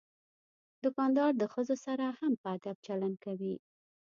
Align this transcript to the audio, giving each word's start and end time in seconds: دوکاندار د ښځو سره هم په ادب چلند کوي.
دوکاندار 0.83 1.31
د 1.37 1.43
ښځو 1.53 1.75
سره 1.85 2.05
هم 2.19 2.33
په 2.41 2.47
ادب 2.55 2.75
چلند 2.87 3.15
کوي. 3.25 3.55